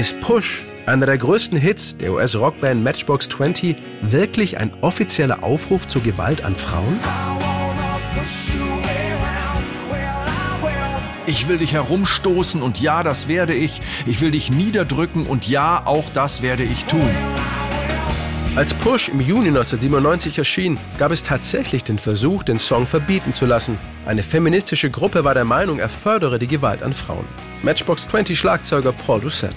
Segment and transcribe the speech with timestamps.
[0.00, 6.02] Ist Push, einer der größten Hits der US-Rockband Matchbox 20, wirklich ein offizieller Aufruf zur
[6.02, 6.98] Gewalt an Frauen?
[11.26, 13.82] Ich will dich herumstoßen und ja, das werde ich.
[14.06, 17.10] Ich will dich niederdrücken und ja, auch das werde ich tun.
[18.56, 23.44] Als Push im Juni 1997 erschien, gab es tatsächlich den Versuch, den Song verbieten zu
[23.44, 23.76] lassen.
[24.10, 27.24] Eine feministische Gruppe war der Meinung, er fördere die Gewalt an Frauen.
[27.62, 29.54] Matchbox 20 Schlagzeuger Paul Doucette.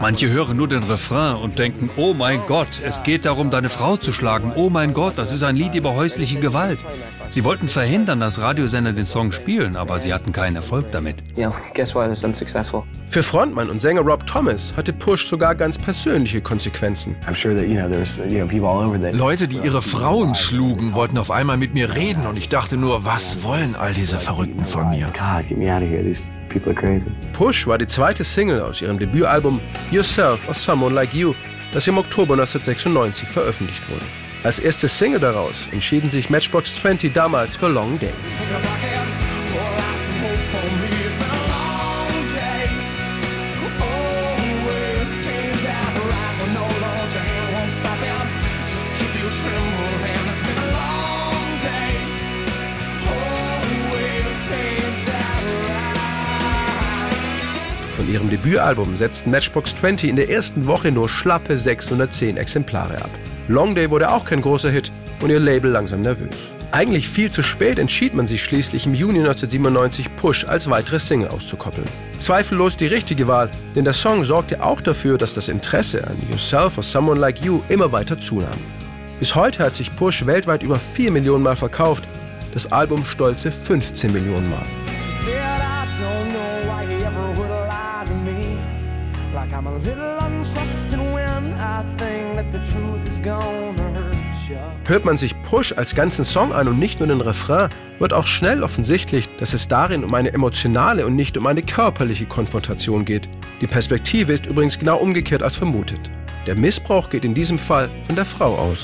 [0.00, 3.96] Manche hören nur den Refrain und denken, oh mein Gott, es geht darum, deine Frau
[3.96, 4.52] zu schlagen.
[4.54, 6.84] Oh mein Gott, das ist ein Lied über häusliche Gewalt.
[7.30, 11.24] Sie wollten verhindern, dass Radiosender den Song spielen, aber sie hatten keinen Erfolg damit.
[13.06, 17.16] Für Frontmann und Sänger Rob Thomas hatte Push sogar ganz persönliche Konsequenzen.
[19.12, 23.04] Leute, die ihre Frauen schlugen, wollten auf einmal mit mir reden und ich dachte nur,
[23.04, 25.10] was wollen all diese Verrückten von mir?
[27.32, 31.34] Push war die zweite Single aus ihrem Debütalbum Yourself or Someone Like You,
[31.72, 34.04] das im Oktober 1996 veröffentlicht wurde.
[34.44, 38.12] Als erste Single daraus entschieden sich Matchbox 20 damals für Long Day.
[58.08, 63.10] Von ihrem Debütalbum setzten Matchbox 20 in der ersten Woche nur schlappe 610 Exemplare ab.
[63.48, 66.50] Long Day wurde auch kein großer Hit und ihr Label langsam nervös.
[66.70, 71.28] Eigentlich viel zu spät entschied man sich schließlich im Juni 1997 Push als weitere Single
[71.28, 71.86] auszukoppeln.
[72.18, 76.78] Zweifellos die richtige Wahl, denn der Song sorgte auch dafür, dass das Interesse an Yourself
[76.78, 78.58] or Someone Like You immer weiter zunahm.
[79.18, 82.04] Bis heute hat sich Push weltweit über 4 Millionen Mal verkauft,
[82.54, 84.64] das Album stolze 15 Millionen Mal.
[94.86, 98.26] Hört man sich Push als ganzen Song an und nicht nur den Refrain, wird auch
[98.26, 103.28] schnell offensichtlich, dass es darin um eine emotionale und nicht um eine körperliche Konfrontation geht.
[103.60, 106.10] Die Perspektive ist übrigens genau umgekehrt als vermutet.
[106.48, 108.82] Der Missbrauch geht in diesem Fall von der Frau aus.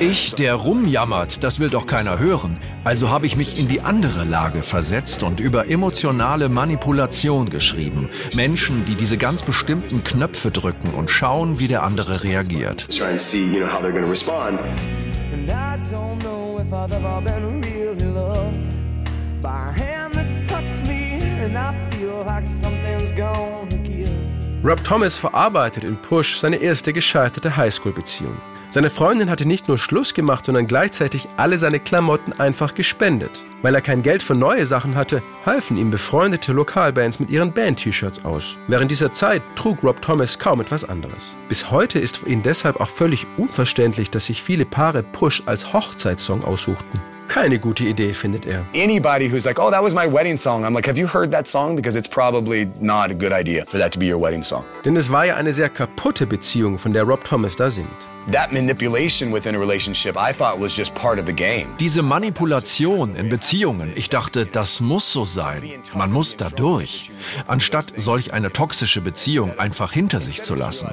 [0.00, 2.58] Ich, der rumjammert, das will doch keiner hören.
[2.84, 8.10] Also habe ich mich in die andere Lage versetzt und über emotionale Manipulation geschrieben.
[8.34, 12.86] Menschen, die diese ganz bestimmten Knöpfe drücken und schauen, wie der andere reagiert.
[19.42, 23.31] By a hand that's touched me, and I feel like something's give.
[24.64, 28.40] Rob Thomas verarbeitet in Push seine erste gescheiterte Highschool-Beziehung.
[28.70, 33.44] Seine Freundin hatte nicht nur Schluss gemacht, sondern gleichzeitig alle seine Klamotten einfach gespendet.
[33.62, 38.24] Weil er kein Geld für neue Sachen hatte, halfen ihm befreundete Lokalbands mit ihren Band-T-Shirts
[38.24, 38.56] aus.
[38.68, 41.34] Während dieser Zeit trug Rob Thomas kaum etwas anderes.
[41.48, 45.72] Bis heute ist für ihn deshalb auch völlig unverständlich, dass sich viele Paare Push als
[45.72, 47.00] Hochzeitssong aussuchten.
[47.32, 48.66] Keine gute Idee, findet er.
[48.74, 50.66] Anybody who's like, oh, that was my wedding song.
[50.66, 51.76] I'm like, have you heard that song?
[51.76, 54.66] Because it's probably not a good idea for that to be your wedding song.
[54.84, 57.88] Denn es war ja eine sehr kaputte Beziehung, von der Rob Thomas da singt.
[58.30, 61.66] That manipulation within a relationship, I thought was just part of the game.
[61.80, 65.64] Diese Manipulation in Beziehungen, ich dachte, das muss so sein.
[65.92, 67.10] Man muss da durch.
[67.48, 70.90] Anstatt solch eine toxische Beziehung einfach hinter sich zu lassen.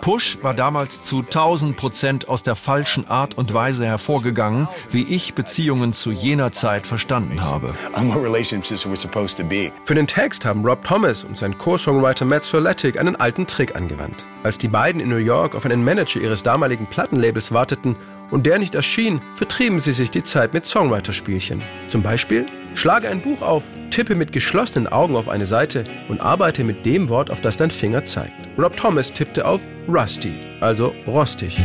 [0.00, 5.34] Push war damals zu 1000 Prozent aus der falschen Art und Weise hervorgegangen, wie ich
[5.34, 7.74] Beziehungen zu jener Zeit verstanden habe.
[9.84, 14.26] Für den Text haben Rob Thomas und sein Co-Songwriter Matt Soletic einen alten Trick angewandt.
[14.42, 17.96] Als die beiden in New York auf einen Manager ihres damaligen Plattenlabels warteten
[18.30, 21.62] und der nicht erschien, vertrieben sie sich die Zeit mit Songwriter-Spielchen.
[21.88, 26.64] Zum Beispiel, schlage ein Buch auf, tippe mit geschlossenen Augen auf eine Seite und arbeite
[26.64, 28.48] mit dem Wort, auf das dein Finger zeigt.
[28.58, 31.58] Rob Thomas tippte auf Rusty, also rostig.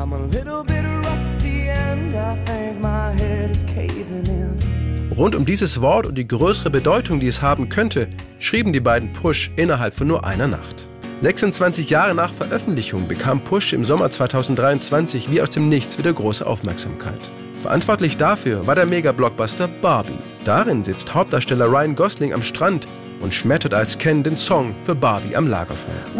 [0.00, 4.87] I'm a little bit rusty and I think my head is caving in.
[5.16, 8.08] Rund um dieses Wort und die größere Bedeutung, die es haben könnte,
[8.38, 10.86] schrieben die beiden Push innerhalb von nur einer Nacht.
[11.22, 16.46] 26 Jahre nach Veröffentlichung bekam Push im Sommer 2023 wie aus dem Nichts wieder große
[16.46, 17.30] Aufmerksamkeit.
[17.62, 20.12] Verantwortlich dafür war der Mega-Blockbuster Barbie.
[20.44, 22.86] Darin sitzt Hauptdarsteller Ryan Gosling am Strand
[23.20, 26.18] und schmettert als Ken den Song für Barbie am Lagerfeuer.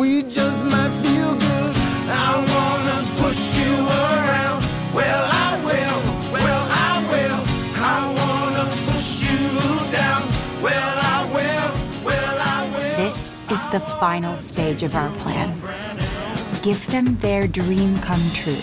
[13.70, 15.50] The final stage of our plan.
[16.62, 18.62] Give them their dream come true.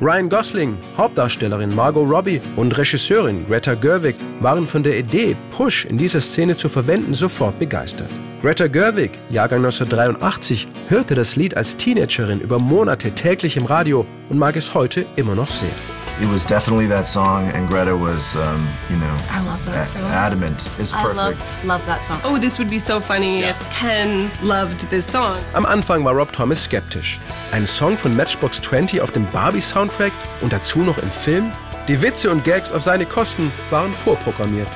[0.00, 5.96] Ryan Gosling, Hauptdarstellerin Margot Robbie und Regisseurin Greta Gerwig waren von der Idee, Push in
[5.96, 8.10] dieser Szene zu verwenden, sofort begeistert.
[8.42, 14.38] Greta Gerwig, Jahrgang 1983, hörte das Lied als Teenagerin über Monate täglich im Radio und
[14.38, 16.01] mag es heute immer noch sehr.
[16.20, 20.02] It was definitely that song, and Greta was, um, you know, I love that song.
[20.10, 20.68] adamant.
[20.78, 21.16] It's I perfect.
[21.16, 22.20] loved, love that song.
[22.22, 25.38] Oh, this would be so funny if Ken loved this song.
[25.54, 27.18] Am Anfang war Rob Thomas skeptisch.
[27.50, 30.12] Ein Song von Matchbox 20 auf dem Barbie-Soundtrack
[30.42, 31.50] und dazu noch im Film?
[31.88, 34.68] Die Witze und Gags auf seine Kosten waren vorprogrammiert.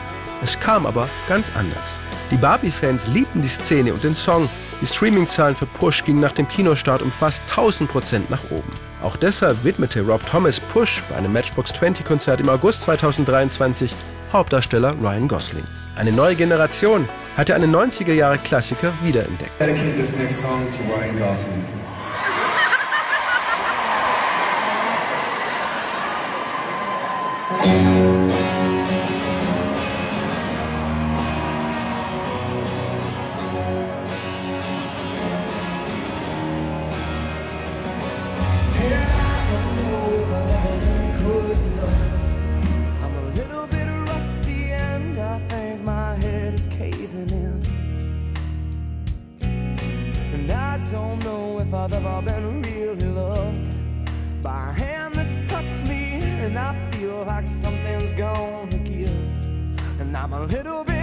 [0.42, 1.98] Es kam aber ganz anders.
[2.30, 4.48] Die Barbie-Fans liebten die Szene und den Song.
[4.80, 8.68] Die Streaming-Zahlen für Push gingen nach dem Kinostart um fast 1000 Prozent nach oben.
[9.02, 13.94] Auch deshalb widmete Rob Thomas Push bei einem Matchbox 20-Konzert im August 2023
[14.32, 15.64] Hauptdarsteller Ryan Gosling.
[15.94, 19.52] Eine neue Generation hatte einen 90er-Jahre-Klassiker wiederentdeckt.
[19.60, 20.12] dedicate this
[50.76, 56.20] I don't know if I've ever been really loved by a hand that's touched me.
[56.44, 59.08] And I feel like something's gonna give.
[60.00, 60.95] And I'm a little bit